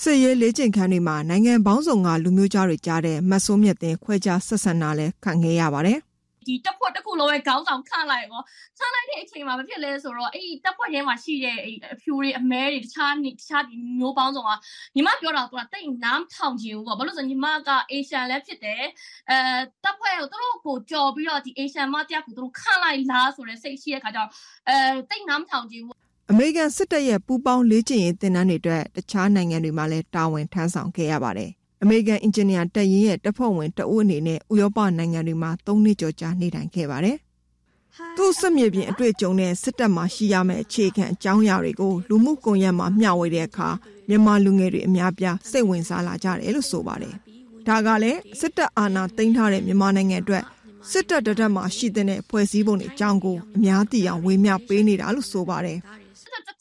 [0.00, 5.98] စစ်ရေးလေ့ကျင့်ခန်းတွေမှာနိုင်ငံပေါင်းစုံကလူမျိုးကြားတွေကြားတဲ့မတ်ဆိုးမြတ်တင်ခွဲခြားဆက်ဆံတာလည်းခံခဲ့ရပါတယ်
[6.46, 8.42] ဒီတက်ဖွဲ့တစ်ခုလုံးရဲ့ခေါင်းဆောင်ခန့်လိုက်ရော
[8.78, 14.50] ခန့်လိုက်တဲ့အချိန်မှာမဖြစ်လဲဆိုတော့အဲ့ဒီတက်ဖွဲ့ထဲမှာရှိတဲ့အဲ့အဖြူတွေအမဲတွေတခြားတခြားဒီမျိုးပေါင်းစုံက
[14.94, 18.84] ညီမပြောတာကတိတ်နားထောင်ခြင်းဘူးပေါ့ဘာလို့ဆိုညီမကအေရှန်လည်းဖြစ်တယ်
[19.30, 19.38] အဲ
[19.84, 24.28] တက်ဖွဲ့ကိုသူတို့ကိုကြော်ပြီးတော့ဒီအေရှန်မတရားကိုသူတို့ခန့်လိုက်လားဆိုတဲ့စိတ်ရှိတဲ့ခါကျတော့
[24.68, 24.76] အဲ
[25.10, 25.96] တိတ်နားမထောင်ခြင်းဘူး
[26.30, 31.50] အမေရိကန်စစ်တပ်ရဲ့ပူးပေါင်းလေ့ကျင့်ရေးသင်တန်းတွေအတွက်တခြားနိုင်ငံတွေမှာလည်းတာဝန်ထမ်းဆောင်ခဲ့ရပါတယ်။
[31.82, 37.16] အမေရိကန်အင်ဂျင်နီယာတပ်ရင်းရဲ့တပ်ဖွဲ့ဝင်တအုပ်အနေနဲ့ဥရောပနိုင်ငံတွေမှာ၃နှစ်ကျော်ကြာနေထိုင်ခဲ့ပါတယ်။
[38.16, 43.68] သူ့စစ်မြေပြင်အတွေ့အကြုံနဲ့စစ်တပ်မှာရှိရမယ့်အခြေခံအကြောင်းအရာတွေကိုလူမှုကွန်ရက်မှာမျှဝေတဲ့အခါ
[44.08, 47.14] မြန်မာလူငယ်တွေအများပြားစိတ်ဝင်စားလာကြတယ်လို့ဆိုပါတယ်။
[47.66, 50.44] ဒါကလည်းစစ်တပ်အာဏာသိမ်းထားတဲ့မြန်မာနိုင်ငံအတွက်
[50.90, 55.78] စစ်တပ်တရက်မှာရှိတဲ့ဖွဲ့စည်းပုံတွေအကြောင်းကိုအများသိအောင်ဝေမျှပေးနေတာလို့ဆိုပါတယ်။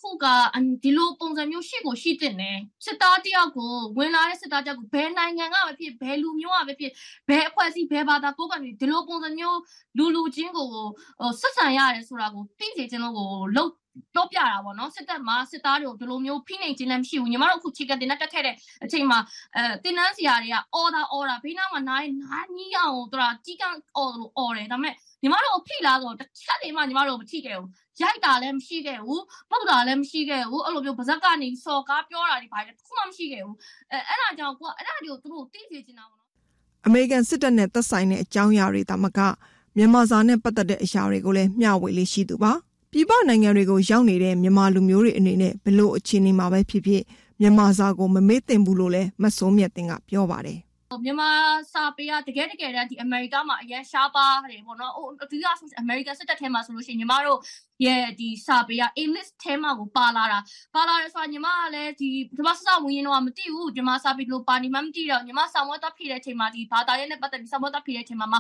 [0.08, 0.26] ခုက
[0.84, 6.92] ဒီလိုပုံစံမျိုးရှိကိုရှိတဲ့နယ်စစ်သားတယောက်ကိုဝင်လာတဲ့စစ်သားတယောက်ကိုဘယ်နိုင်ငံကပဲဖြစ်ဘယ်လူမျိုးကပဲဖြစ်
[7.30, 9.60] ဘယ်အဖွဲ့အစည်းဘယ်ဘာသာကိုယ်ကနေဒီလိုပုံစံမျိုး
[9.98, 10.68] လူလူချင်းကို
[11.42, 13.72] ဆက်ဆံရတယ်ဆိုတာကိုသိစေခြင်းလို့ကိုလုံး
[14.16, 19.20] တော့ပြတာပေါ့နော်စစ်တပ်မှာစစ်သားတွေကိုဒီလိုမျိုးဖိနှိပ်ခြင်းလည်းမရှိဘူးညီမတို့အခုချီကတင်နဲ့တက်ခဲ့တဲ့အချိန်မှာ
[19.56, 27.70] အဲတင်နန်းစရာတွေကအော်ဒါအော်ဒါဘေးနားမှာနားနားကြီးအောင်သူကကြီးကန်းအော်လို့အော်တယ်ဒါပေမဲ့ညီမတို့ဖိလာဆိုတစ်ချက်တည်းမှညီမတို့မထိခဲ့ဘူး
[28.02, 33.58] ရိုက်တာလည်းမရှိခဲ့ဘူးပုတ်တာလည်းမရှိခဲ့ဘူးအဲ့လိုမျိုးဗဇက်ကနေစော်ကားပြောတာတွေပါတယ်တစ်ခုမှမရှိခဲ့ဘူး
[33.92, 36.28] အဲအဲ့ဒါကြောင့်ကိုကအဲ့ဒါတွေကိုသူတို့သိစေချင်တာပေါ့နော်
[36.86, 39.20] အမေရိကန်စစ်တပ်နဲ့သက်ဆိုင်တဲ့အကြောင်းအရာတွေဒါမှက
[39.78, 42.52] မြန်မာစာနဲ့ပတ်သက်တဲ့အရာတွေကိုလည်းမျှဝေလေးရှိသူပါ
[42.92, 47.04] ပြည်ပနိုင်ငံတွေကိုရောက်နေတဲ့မြန်မာလူမျိုးတွေအနေနဲ့ဘလို့အခြေအနေမှာပဲဖြစ်ဖြစ်
[47.42, 50.60] မြန်မာစာကိုမမေ့သင့်ဘူးလို့လည်းမစိုးမြတ်တင်ကပြောပါတယ်
[51.04, 51.30] မြန်မာ
[51.74, 55.46] စာပေကတကယ်တကယ်တမ်းဒီအမေရိကမှာအရင်ရှားပါတယ်ပေါ့နော်။အဓိက
[55.80, 57.40] အမေရိကန်စစ်တပ်ထဲမှာဆိုလို့ရှိရင်ညီမတို့
[57.86, 60.40] ရဲ့ဒီစာပေက A list ထဲမှာကိုပါလာတာ
[60.76, 68.38] ပါလာတယ်ဆိုတာညီမကလည်းဒီဒီမှာစဝင်ရင်တော့မသိဘူးညီမစာပေလို့ပါနေမှမသိတော့ညီမစာမွေးတော့ဖြည့်တဲ့အချိန်မှာဒီဘာသာရေးနဲ့ပတ်သက်ပြီးစာမွေးတော့ဖြည့်တဲ့အချိန်မှာမှ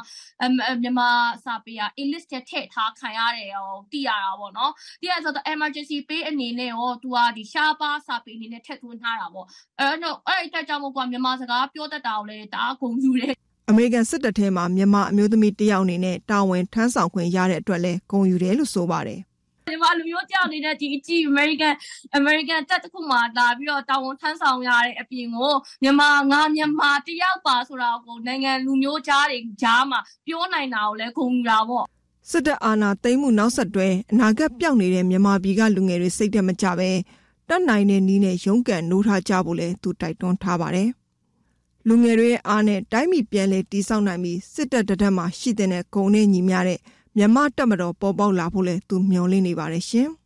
[0.81, 1.09] မြန်မာ
[1.45, 4.71] စာပေက A list ထဲထည့်ထားခံရတယ်ဟောသိရတာပေါ့နော်။
[5.01, 9.47] သိရဆိုတော့ emergency pay အနေနဲ့ရောသူကဒီရှားပါစာပေအနေနဲ့ထည့်သွင်းထားတာပေါ့။
[9.79, 19.19] အဲ့တော့အဲ့ဒီတက်ကြောင့်မို့ကမြန်မာစကားပြောတတ်တာကိုလည်းတအားဂုဏ်ယူတယ် အမေရိကန်စစ်တပ်ထဲမှာမြန်မာအမျိုးသမီးတယောက်အနေနဲ့တာဝန်ထမ်းဆောင်ခွင့်ရတဲ့အတွက်လည်းဂုဏ်ယူတယ်လို့ဆိုပါတယ်
[19.67, 21.73] ဒီမှာလူမျိုးကြောက်နေတဲ့ဒီအကြီး American
[22.19, 25.53] American တက်တစ်ခုမှလာပြီးတော့တာဝန်ထမ်းဆောင်ရတဲ့အပြင်ကို
[25.83, 31.83] မြန်မာငါမြန်မာတယောက်ပါဆိုတာကိုနိုင်ငံလူမျိုးကြားတွေကြားမှာပြောနိုင်တာကိုလည်းဂုဏ်ယူတာပေါ့
[32.29, 36.89] စစ်တပ်အာဏာသိမ်းမှုနောက်ဆက်တွဲအနာဂတ်ပျောက်နေတဲ့မြန်မာပြည်ကလူငယ်တွေစိတ်သက်မကြပဲ
[37.49, 40.89] တတ်နိုင်တဲ့နည်းနဲ့ရုန်းကန်နိုးထားကြဖို့လဲသူတိုက်တွန်းထားပါတယ်။
[41.89, 46.79] လူငယ်တွေရဲ့အားနဲ့တိုင်းပြည်ပြန်လည်တည်ဆောက်နိုင်ပြီးစစ်တပ်တရက်မှာရှိတဲ့ဂုံနဲ့ညီမျှတဲ့
[47.17, 50.09] မြမတက်မတော်ပေါ်ပေါက်လာဖို့လဲသူမျှော်လင့်နေပါတယ်ရှင်။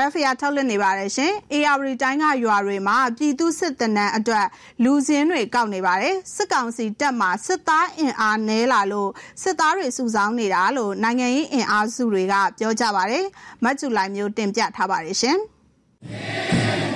[0.00, 4.46] RFA ထုတ်လွှင့်နေပါတယ်ရှင်။ AR တိုင်းကရွာတွေမှာပြည်သူစစ်တနန်းအတွက်
[4.84, 9.10] လူစင်းတွေကောက်နေပါတယ်။စစ်ကောင်စီတပ်မှာစစ်သားအင်အားနည်းလာလို့
[9.42, 13.24] စစ်သားတွေစုဆောင်းနေတာလို့နိုင်ငံရေးအင်အားစုတွေကပြောကြပါတယ်။
[13.64, 15.38] မတ်ဂျူလိုင်မျိုးတင်ပြထားပါတယ်ရှင်။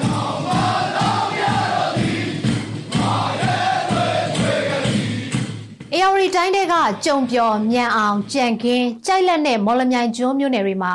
[5.97, 10.95] အေယာရီတိုင်းတွေကကြုံပြော်မြန်အောင်ကြံကင်းကြိုက်လက်နဲ့မော်လမြိုင်ကျွန်းမြို့နယ်တွေမှာ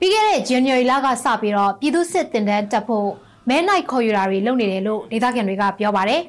[0.00, 3.08] ပြီးခဲ့တဲ့ဇန်နဝါရီလကစပြီးတော့ပြည်သူစစ်တင်တန်းတက်ဖို့
[3.48, 6.20] မဲနိုင်ခေါ်ယူတာတွေလုပ်နေတယ်လို့ဒေသခံတွေကပြောပါတယ်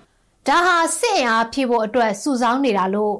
[0.46, 3.14] ။ဒါဟာစစ်အင်အားဖြည့်ဖို့အတွက်စုဆောင်းနေတာလို့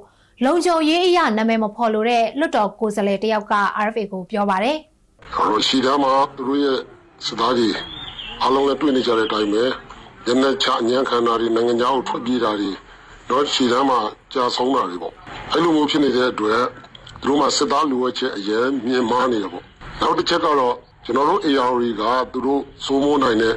[0.45, 3.55] လုံခြုံရေးအရာနာမည်မဖော်လို့တဲ့လွတ်တော်ကိုယ်စားလှယ်တယောက်က
[3.87, 4.77] RFA ကိုပြောပါတယ်။
[5.35, 6.79] ဟိုရှိသားမှာသူတို့ရဲ့
[7.27, 7.75] စသားကြီး
[8.45, 9.65] အလုံးနဲ့တွေ့နေကြတဲ့အတိုင်းပဲ
[10.27, 12.71] ရနေချအញ្ញံခန္ဓာတွေနိုင်ငံခြားကိုထွက်ပြေးတာတွေ
[13.31, 14.01] တော့ရှီတန်းမှာ
[14.37, 15.13] ကြာဆုံးတာတွေပေါ့
[15.53, 16.63] အဲ့လိုမျိုးဖြစ်နေတဲ့အတွက်
[17.21, 19.65] သူတို့မှစစ်သားလူဝဲချက်အရင်မြင်မာနေတယ်ပေါ့
[20.01, 23.55] နောက်တစ်ချက်ကတော့ကျွန်တော်တို့ AR ကသူတို့စိုးမိုးနိုင်တဲ့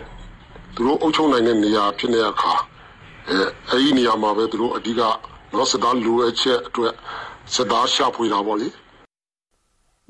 [0.75, 2.53] သူတို့အုပ်ချုပ်နိုင်တဲ့နေရာဖြစ်နေတဲ့အခါ
[3.29, 3.37] အဲ
[3.69, 6.93] အဲ့ဒီနေရာမှာပဲသူတို့အဓိကတော့စစ်သားလူဝဲချက်အတွက်
[7.53, 8.67] စစ်သားရှာဖွေတာပေါ့လေ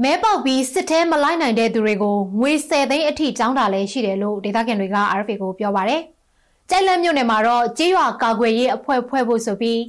[0.04, 6.02] မဲပေါက်ပြီးစစ်ထဲမလိုက်နိုင်တဲ့သူတွေကိုငွေ10သိန်းအထိတောင်းတာလည်းရှိတယ်လို့ဒေသခံတွေက RFA ကိုပြောပါတယ်။
[6.70, 9.80] ကြိုက်လက်မြို့နယ်မှာတော့ကြေးရွာကာကွယ်ရေးအဖွဲ့ဖွဲ့ဖို့ဆိုပြီး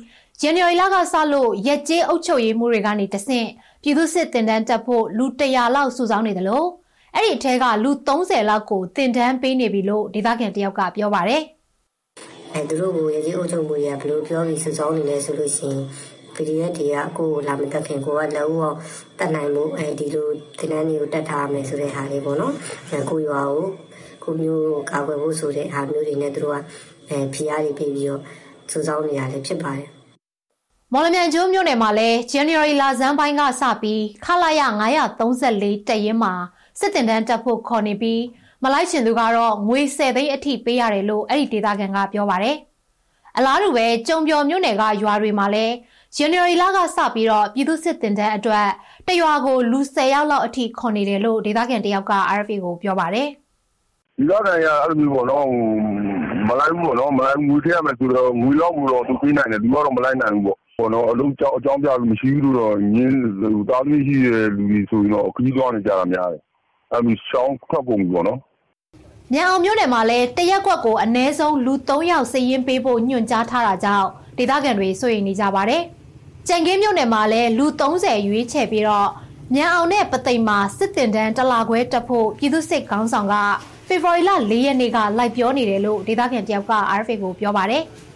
[0.43, 3.49] ဇန်နဝါရီလကစလို့ရက်ကျေးအုပ်ချုပ်ရေးမှုတွေကနေတဆင့်
[3.83, 6.67] ပြည်သူစစ်တင်တန်းတက်ဖို့လူ100လောက်စုဆောင်းနေတယ်လို့
[7.15, 11.43] အဲ့ဒီအထက်ကလူ30လောက်ကိုတင်တန်းပေးနေပြီလို့ဒေသခံတယောက်ကပြောပါတယ်။
[12.55, 15.83] အဲသူတို့ကိုရကြီးအုပ်ချုပ်မှုရဘယ်လိုပြောပြီးစုဆောင်းနေလဲဆိုလို့ရှိရင်
[16.35, 18.77] PDF တွေကကိုယ်ကိုလာမတက်ခင်ကိုကလက်ဦးအောင်
[19.19, 22.55] တက်နိုင်မှုအဲဒီလိုတင်နန်းတွေကိုတက်ထားမယ်ဆိုတဲ့ဟာလေးပေါ့နော်
[22.91, 23.67] အဲကိုရွာကို
[24.25, 26.57] ကိုမျိုးကိုကာကွယ်ဖို့ဆိုတဲ့ဟာမျိုးတွေနဲ့သူတို့က
[27.09, 28.23] အဲဖိအားတွေပေးပြီးတော့
[28.71, 30.00] စုဆောင်းနေရလည်းဖြစ်ပါတယ်
[30.95, 34.61] မော်လမြိုင်ကျွန်းမြို့နယ်မှာလည်း January လဆန်းပိုင်းကစပြီးခလာရ
[35.25, 36.33] 934တက်ရင်မှာ
[36.81, 38.23] စစ်တင်တန်းတက်ဖို့ခေါ်နေပြီး
[38.63, 42.57] မလိုက်ရှင်သူကတော့ငွေ10သိန်းအထိပေးရတယ်လို့အဲ့ဒီဒေသခံကပြောပါတယ်။
[43.37, 45.75] အလားတူပဲကြုံပြော်မြို့နယ်ကရွာတွေမှာလည်း
[46.17, 48.69] January လကစပြီးတော့ပြည်သူစစ်တင်တန်းအတွက်
[49.09, 53.29] တရွာကိုလူ10ယောက်လောက်အထိခေါ်နေတယ်လို့ဒေသခံတယောက်က RFA ကိုပြောပါတယ်။
[54.19, 55.47] ဒီလောက်တန်ရအဲ့လိုမျိုးပေါ့နော်
[56.49, 63.19] မလိုက်ဘူးပေါ့နော်မလိုက်ငွေထည့်ရမယ်ဆိုတော့ငွေလောက်ဘူးတော့သူပေးနိုင်တယ်ဒီကတော့မလိုက်နိုင်ဘူးပေါ့ ပေါ့နော်အလုံးကြောင်းအကြောင်းပြလို့မရှိဘူးလို့တော့ညင်း
[63.71, 66.43] တာသမီးရှိတဲ့လူတွေဆိုရင်တော့ခကြီးသွားနေကြတာများတယ်
[66.93, 68.39] အဲ့ဒီရှောင်းခတ်ပုံပေါ့နော်
[69.33, 75.83] မြန်အောင်မြို့နယ်မှာလည်းတရက်ကွက်ကိုအ ਨੇ ဆုံးလူ3ယောက်စည်ရင်းပေးဖို့ညွှန်ကြားထားတာကြောင့်ဒေသခံတွေစိုးရိမ်နေကြပါတယ်။
[76.49, 79.11] ကြံကင်းမြို့နယ်မှာလည်းလူ30ရွေးချယ်ပြီးတော့
[79.55, 83.35] မြန်အောင်နဲ့ပသိမ်မှာစစ်တင်တန်းတလာခွဲတက်ဖို့ပြည်သူစစ်ခေါင်းဆောင်က
[83.89, 87.85] ဖေဖော်ဝါရီလ၄ရက်နေ့ကလိုက်ပြောနေတယ်လို့ဒေသခံတယောက်က RFA ကိုပြောပါတယ်။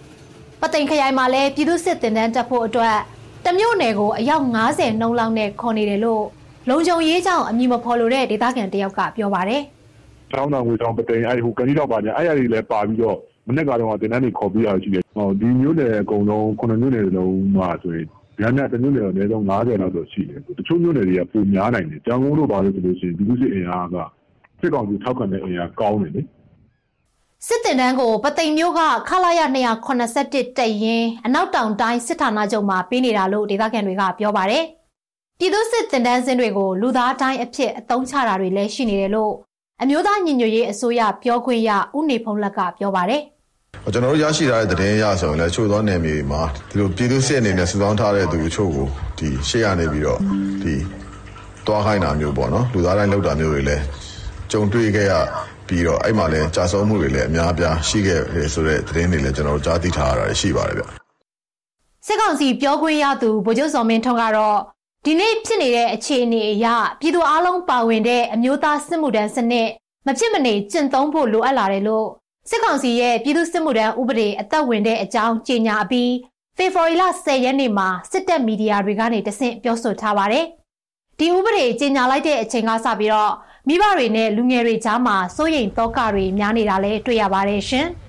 [0.61, 2.97] ပသိမ်ခရိုင်မှာလည်းပြည်သူစစ်တင်တန်းတက်ဖို့အတွက်
[3.45, 6.25] တမျိုးနယ်ကိုအယောက်90နှုန်းလောက်နဲ့ခေါ်နေတယ်လို့
[6.69, 9.62] လုံခြုံရေးကြောင့်အမည်မဖော်လိုတဲ့ဒေသခံတယောက်ကပြောပါတယ်။
[10.33, 18.07] တောင်းတငွေတောင်းပသိမ်အဲ့ဟိုကဏီတော့ပါညာအဲ့ရည်လည်းပါပြီးတော့မနေ့ကတော့တင်တန်းတွေခေါ်ပြီးရရှိတယ်။ဟောဒီမျိုးနယ်အကုန်လုံးခုနှစ်မျိုးနယ်လုံးမှာဆိုရင်
[18.40, 23.97] ညညတမျိုးနယ်အနည်းဆုံး90လောက်တော့ရှိတယ်။တချို့မျိုးနယ်တွေကပုံများနိုင်တယ်။ကြောင်ကုန်းတို့ပါလို့ဆိုလို့ရှိရင်ဒီလူစစ်အင်အားက
[24.61, 26.23] စစ်ကောင်စီထောက်ခံတဲ့အင်အားကောင်းတယ်လေ။
[27.48, 29.40] စစ်တင်တန်းကိုပသိမ်မျိုးကခလာရ
[29.94, 34.64] 281တက်ရင်အနောက်တောင်တိုင်းစစ်ဌာနချုပ်မှာပေးနေတာလို့ဒေသခံတွေကပြောပါတယ်။
[35.38, 39.33] ပြည်သူစစ်တင်တန်းစင်းတွေကိုလူသားတိုင်းအဖြစ်အသုံးချတာတွေလည်းရှိနေတယ်လို့
[39.83, 43.22] အမျိုးသားညီညွတ်ရေးအစိုးရပြောခွင့်ရဦးနေဖုံးလက်ကပြောပါတယ်။
[43.92, 48.87] ကျွန်တော်တို့ရရှိထားတဲ့သတင်းရဆိုရင်လည်းချို့သောနယ်မြေမှာဒီလိုပြည်သူစစ်အနေနဲ့စုဆောင်းထားတဲ့သူချို့ကို
[49.18, 50.20] ဒီရှေ့ရနေပြီးတော့
[50.62, 50.74] ဒီ
[51.66, 53.83] တွားခိုင်းတာမျိုးပေါ့နော်လူသားတိုင်းလောက်တာမျိုးတွေလည်း
[54.50, 55.12] ကြုံတွေ့ခဲ့ရ
[55.68, 60.83] ပြီးတော့အဲ့မှာလည်းကြာဆုံးမှုတွေလည်းအများအပြားရှိခဲ့တယ်ဆိုတဲ့သတင်းတွေလည်းကျွန်တော်တို့ကြားသိထားရတာရှိပါတယ်ဗျ
[62.07, 64.59] စစ်ကောင်စီပြောခွင့်ရသူဗိုလ်ချုပ်စော်မင်းထွန်းကတော့
[65.05, 66.66] ဒီနေ့ဖြစ်နေတဲ့အခြေအနေအရ
[67.00, 69.68] ပြည်သူအလုံးပါဝင်တဲ့အမျိုးသားစစ်မှုထမ်းစနစ်
[70.07, 72.09] မဖြစ်မနေကျင့်သုံးဖို့လိုအပ်လာတယ်လို့
[72.50, 76.12] စစ်ကောင်စီရဲ့ပြည်သူစစ်မှုထမ်းဥပဒေအသက်ဝင်တဲ့အကြောင်းကြေညာပြီး
[76.57, 80.46] ဖေဖော်ဝါရီလ10ရက်နေ့မှာစစ်တပ်မီဒီယာတွေကနေတဆင့်ပြောဆိုထားပါတယ်။
[81.18, 83.33] ဒီဥပဒေကြေညာလိုက်တဲ့အချိန်ကစပြီးတော့
[83.68, 87.88] မိဘတွေနဲ့လူငယ်တွေကြားမှာစိုးရိမ်တောကတွေများနေတာလည်းတွေ့ရပါတယ်ရှင်။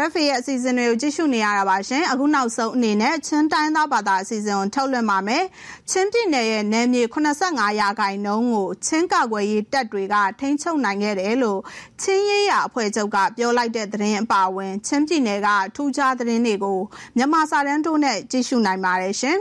[0.00, 5.44] RFA ရဲ့အစီအစဉ်တွေကိုကြည့်ရှုနေရတာပါရှင်အခုနောက်ဆုံးအနေနဲ့ချင်းတိုင်းသားဘာသာအစီအစဉ်ကိုထုတ်လွှင့်ပါမယ်
[5.90, 11.60] ချင်းပြည်နယ်ရဲ့နယ်မြေ85ရာခိုင်နှုန်းကိုချင်းကကွယ်ရေးတပ်တွေကထိန်းချုပ်နိုင်ခဲ့တယ်လို့
[12.02, 16.78] ချင်းရေးရအဖွဲ့ချုပ်ကပြောလိုက်တဲ့သတင်းအပါအဝင်ချင်းပြည်နယ်ကထူးခြားသတင်းတွေကို
[17.16, 19.38] မြန်မာစာတန်းတို့နဲ့ကြည့်ရှုနိုင်ပါတယ်ရှင်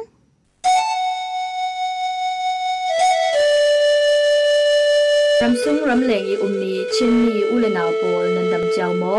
[5.42, 9.16] Ramsung ramlengi umni chinni ulenau pol nandam jawmo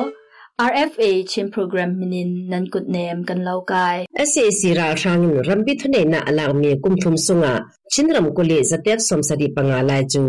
[0.54, 6.20] RFA chin program minin nan kut nem kan laukai SAC ra rang rambi thune na
[6.30, 7.52] alang me kum thum sunga
[7.92, 10.22] chinram kule zatek somsari panga lai chu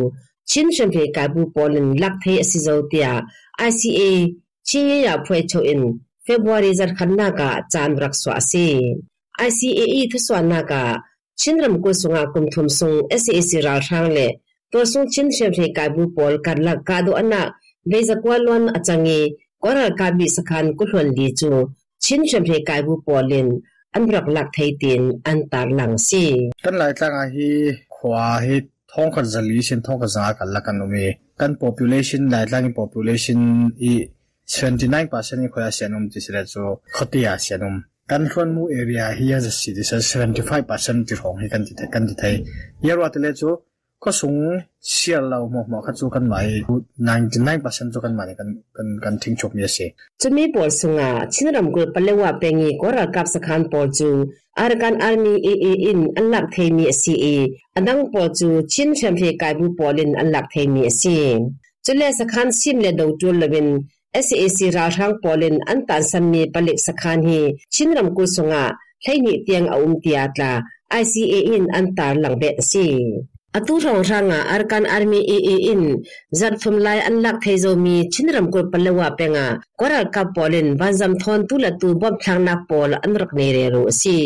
[0.50, 3.14] chin shempe ka bu polin lak the asizo tia
[3.68, 4.10] ICA
[4.66, 5.82] chin ya phwe cho in
[6.26, 8.66] February zar khanna ka chan rak swa se
[9.48, 10.82] ICA e thuswa na ka
[11.40, 14.28] chinram ko sunga kum thum sung SAC ra rang le
[14.74, 17.42] to sung chin shempe ka bu pol kar lak ka do ana
[17.90, 19.22] bezakwa lon achangi
[19.64, 21.52] kora kabi sakhan kulhon li chu
[22.04, 23.48] chin shempe kai bu polin
[23.96, 26.24] an rak lak thei tin an tar lang si
[26.66, 27.50] kan lai tlang a hi
[27.96, 28.56] khwa hi
[28.92, 31.06] thong khat zali sin thong khat za kan la umi
[31.40, 33.40] kan population lai tlang population
[33.92, 33.94] i
[34.54, 36.64] 79% ni khoya sianum ti sira chu
[36.96, 37.76] khotia sianum
[38.10, 42.04] kan hlon mu area hi as a city 75% ti rong hi kan ti kan
[42.10, 42.36] ti thai
[42.88, 43.50] yarwa tele chu
[44.04, 44.36] ก็สูง
[44.90, 46.36] เชียเราหมอหมอคัดสู้กันไหม
[47.14, 49.86] 99%สู้กันไหมกันกันกันทิ้งชมเยสิ
[50.22, 54.10] จะมีปอลสุงอะชินรำกุลปเลว่าเป็งีก็รักกับสถานปอลจู
[54.60, 57.26] อาร์กันอาร์มีเอเออินอันหลักเทมีซีเอ
[57.76, 61.18] อันดังปอลจูชินแชมเปียกายบุปอลินอันหลักเทมีซี
[61.86, 63.68] จุเลสถานซิมเลดาวจูเลวิน
[64.26, 67.40] SAC ราทางปอลินอันตันสัมมีปลิกสถานฮี
[67.74, 68.66] ชินรำกุลสุงอะ
[69.04, 70.52] ให้หนิเตียงอาอุมเตียตลา
[71.02, 72.88] ICA อินอันตารหลังเบซี
[73.54, 75.84] atu rong ranga arkan army aa in
[76.40, 79.46] zat phum lai an lak theizo mi chinram ko palawa penga
[79.80, 83.48] koral ka polin banzam thon tu la tu bom thang na pol an rak ne
[83.56, 84.18] re ro si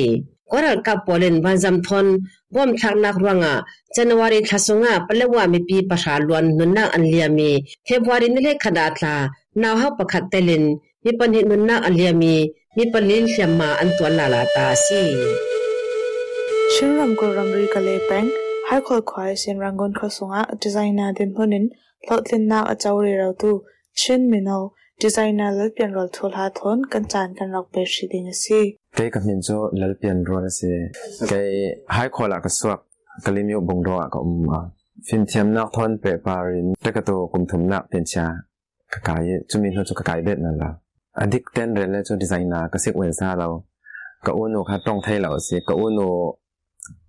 [0.51, 2.07] koral ka polin banzam thon
[2.53, 3.53] bom thang na ranga
[3.95, 7.51] january thasunga palawa mi pi pasha luan nunna an liami
[7.87, 9.15] february nile khada thla
[9.61, 10.65] naw ha pakhat telin
[11.03, 12.35] mi panit nun na aliami
[12.75, 15.03] mi palil hlamma an tuan la la ta si
[16.73, 18.29] Shinram ko ramri kale peng
[18.69, 21.65] hai khol khwai sin rangon khosunga designer din hunin
[22.07, 23.51] lotlin na a chawri raw tu
[24.01, 24.57] shin mino
[25.03, 28.59] designer lal pian rol thul ha thon kan chan kan rok pe shi ding si
[28.97, 30.71] ကဲကမြင်ဇိုလလပြန်ရောစေ
[31.31, 31.41] ကဲ
[31.93, 32.79] ဟိုင်ခေါ်လာကဆွတ်
[33.25, 34.15] ကလိမျိုးဘုံတော့က
[34.47, 34.51] မ
[35.07, 38.25] ဖင်ချမ်နောက်ထွန်ပေပါရင်တကတိုကုမ်ထုံနာပြန်ချာ
[38.93, 39.17] ကကဲ
[39.49, 40.15] ချူမီနှုတ်ကကဲ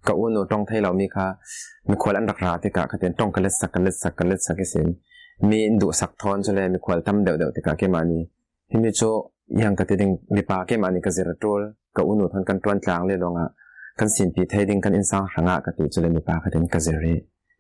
[0.07, 1.27] ka uno tong thai lo mi kha
[1.89, 4.89] mi khwal an rakra te ka khaten tong kalet sak kalet sak kalet sak sen
[5.49, 8.21] mi ndu sak thon chale mi khwal tam deu deu te ka ke mani
[8.73, 9.11] himi cho
[9.61, 11.63] yang ka te ding mi pa ke mani ka zera tol
[11.97, 13.47] ka uno than kan twan tlang le longa
[13.99, 16.79] kan sin pi thai ding kan insa ranga ka te chale mi pa khaten ka
[16.87, 17.15] zeri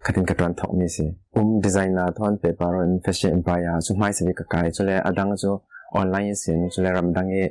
[0.05, 1.07] khatin ka twan thok mi se
[1.39, 5.53] um designer thon paper and fashion empire chu mai se ka kai chale adang cho
[5.95, 7.45] online sin chule ramdang e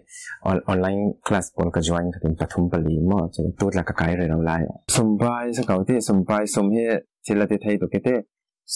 [0.74, 4.14] online class pol ka join ka tin pathum pali mo chule tut la ka kai
[4.20, 4.62] re ram lai
[4.98, 6.88] sombai sa kaute sombai som he
[7.26, 8.16] chila te thai to kete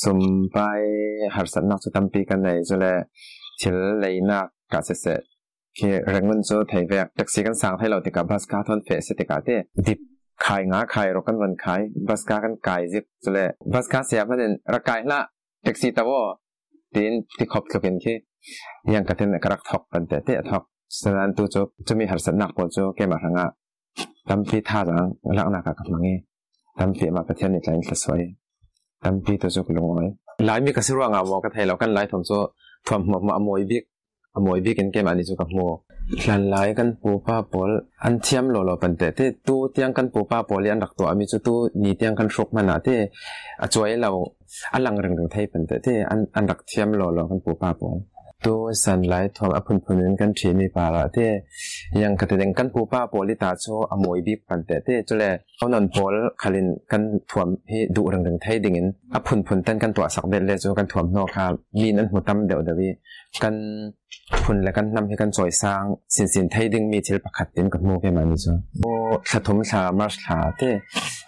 [0.04, 0.82] sombai
[1.36, 2.93] har san na chutam pi kan nei chule
[3.60, 4.39] chil lei na
[4.71, 5.15] ka se se
[5.80, 8.80] ke rangun cho thai ve taxi kan sang thai lo te ka bus ka thon
[8.88, 10.00] fe se te ka te dip
[10.45, 15.19] ขายงาขายรกันวันขายบัสกากันกายจิกจะเลยบัสกาเสียพันเดนระกายละ
[15.63, 16.21] แท็กซี่ตะวอ
[16.95, 18.13] ตีนที่ขอบสกันแค่
[18.93, 20.63] ยังกระเทนกระทอกกันแต่เตะทอก
[21.01, 23.47] สนานตัวจบจะมีหัสนักปอจเกมาทางอะ
[24.30, 24.97] ตั้มพีท่าจัง
[25.38, 26.08] ลักนักกับมังเง
[26.80, 28.19] ตั้มพีมาประเทศนี้ใจสสวย
[29.04, 30.06] ตั้มพีตัวจบลงไว้
[30.45, 32.32] หลายมีกระสือว่างอะวอกระเทยเรากันหลายทอมโซ
[32.88, 33.84] ทอมมามาอมวยบิก
[34.36, 35.60] อมวยบิกกันเกมอันจุกับโม
[36.23, 37.71] หลันหลายกันปูป้าปอล
[38.04, 42.88] อันเทียมโลโลปันเตเตตู้เตียงกันปูป้าปอลยันดักตัวมีจุตู้นี่เตียงกันชกมันอะเต
[43.62, 44.10] อจวยเรา
[44.73, 47.97] อันหลังเรื่องไทยปันเตเตอันอันดักเทียมโลโลกันปูป้าปอล
[48.45, 51.17] ตัวสันไลท์ทอมอพุนพุนกันทีมีปาละเต
[52.01, 55.23] ยังกระเตงกันปูป้าปอลิตาโชอมวยบิกปันเตเตจุเล
[55.58, 58.75] เอานอนปอลคาลินกันถ่วมให้ดูเรื่องไทยดิ่ง
[59.13, 62.82] อพุนพุนตันกันตัวสักเบ็ดเลยโจกันถ่วมนอกครับมีนั้นหัวตั้มเดียวเดียว
[63.43, 63.56] กัน
[64.43, 65.84] พุนและกันนำให้กันจอยสร้าง
[66.15, 68.86] สินสินไทยดิ่งมีทิลประคัดเต็นกับโมเกมันนี่จ้ะโอ
[69.32, 70.62] สะทมชามาร์ชาเต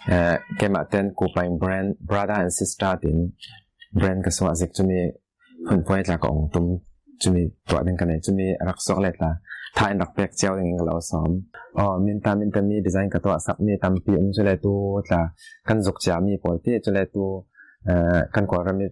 [0.08, 3.18] เอ่อเกมาเต็นกูไปแบรนด์ brother and sister ติน
[3.96, 4.98] แบรนด์กระสวะสิกจะมี
[5.66, 6.66] พุนพอยจากของตุ้ม
[7.22, 9.32] จะมีตัวหนึ่งกันเนี่ยจะมีรักสอกเล็ดละ
[9.78, 11.30] ทายรักเปียกเจ้าอย่างเงี้ยเราซ้อม
[11.78, 14.78] อ๋อมินตามินตามีดีไซน์กับตัวสักมีตามปีมจะเลตัว
[15.10, 15.20] จะ
[15.68, 17.28] กันจกจามีปอยที่จะเลตัว
[17.84, 18.86] เอ่อกันกว่าเรามี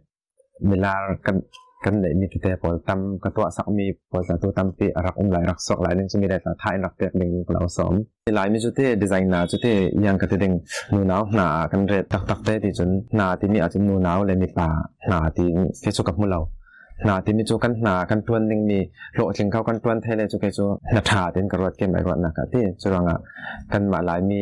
[0.69, 0.93] เวลา
[1.27, 1.37] กัน
[1.85, 7.95] กันไหนมีแต่ปอยตามกับตัวสักมีปอยตัวตามปีรักอุ้มหลายรักสอกหลายนึงจะมีได้ละทายรักเปียกหนึ่งเราซ้อม
[8.37, 10.53] หลายมีจุดที่ดีไซน์หนาจุดที่ยังกับที่ดึง
[10.95, 14.69] นูนาวหนากันเรตักตักได้ที่จนหนาที่มีอาจจะนูนาวเลยมีป่า
[15.09, 15.47] หนาที่
[15.81, 16.27] เฟซกับมื
[17.09, 18.79] นาติมีจูกันหนากันตวนนึงมี
[19.15, 23.19] โลถึงเขากันตวนเทเลยจุกจูนาถาเต็นกระวดเกมไอ้กวดนะครับที่จุรังอะ
[23.73, 24.41] กันมาหลายมี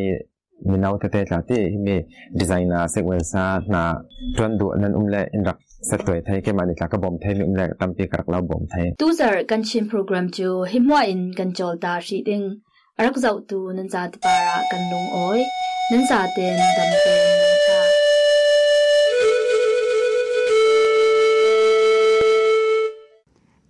[0.71, 1.95] มีนาวเทเตจากที่มี
[2.39, 3.45] ดีไซน์นาเซกเวซ่า
[3.75, 3.83] นา
[4.37, 12.43] ตวนดูนั้นอุ้มเล่นรักสตวยไทยแกมาดิตากบอมไทยมีอุ้มแรกตามปีกรักเราบอมไทยตูซาร์กันชิมโปรแกรมจูหิมวอินกันจอลตาชีดิง
[13.05, 15.41] รักเจ้าตูนันจาดปาระกันลงโอ้ย
[15.91, 17.15] นันซาเตนดำเป็
[17.57, 17.60] น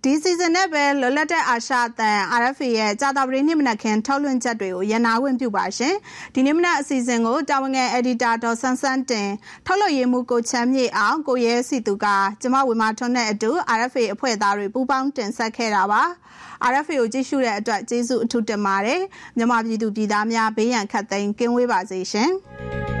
[0.05, 2.11] ဒီစီဇန်နဲ့ပဲလွတ်လပ်တဲ့အာရှအသံ
[2.41, 5.95] RFA ရဲ့ကြာသပတေးနေ့မနက်ခင်းထုတ်လွှင့်ချက်တွေကိုရန်နာဝင်ပြုပါရှင်။
[6.35, 9.29] ဒီနေ့မနက်အစီအစဉ်ကိုတာဝန်ငယ် editor ဒေါ်ဆန်းဆန်းတင်
[9.65, 12.05] ထုတ်လွှင့်ရေးမှူးကိုချမ်းမြေအောင်ကိုရဲစီသူက
[12.41, 16.01] ကျမဝေမာထွန်းနဲ့အတူ RFA အဖွဲ့သားတွေပူးပေါင်းတင်ဆက်ခဲ့တာပါ။
[16.71, 19.01] RFA ကိုကြည့်ရှုတဲ့အတွက်ကျေးဇူးအထူးတင်ပါတယ်။
[19.37, 22.31] မြန်မာပြည်သူပြည်သားများဘေးရန်ခတ်သိမ်းကင်းဝေးပါစေရှင်။